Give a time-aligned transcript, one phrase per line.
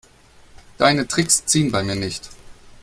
[0.79, 2.27] Deine Tricks ziehen bei mir nicht.